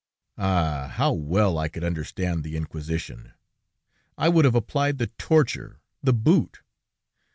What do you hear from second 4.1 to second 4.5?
I would